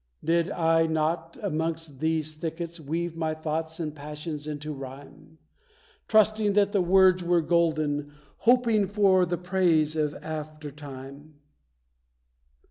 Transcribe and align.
Did 0.23 0.49
I 0.49 0.87
not, 0.87 1.37
amongst 1.43 1.99
these 1.99 2.33
thickets, 2.33 2.79
weave 2.79 3.15
my 3.15 3.35
thoughts 3.35 3.79
and 3.79 3.95
passions 3.95 4.47
into 4.47 4.73
rhyme, 4.73 5.37
Trusting 6.07 6.53
that 6.53 6.71
the 6.71 6.81
words 6.81 7.23
were 7.23 7.41
golden, 7.41 8.11
hoping 8.37 8.87
for 8.87 9.27
the 9.27 9.37
praise 9.37 9.95
of 9.95 10.15
after 10.15 10.71
time? 10.71 11.35